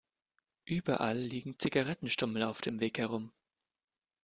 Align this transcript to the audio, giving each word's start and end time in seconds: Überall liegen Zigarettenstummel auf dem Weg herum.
Überall 0.65 1.15
liegen 1.19 1.59
Zigarettenstummel 1.59 2.41
auf 2.41 2.61
dem 2.61 2.79
Weg 2.79 2.97
herum. 2.97 3.31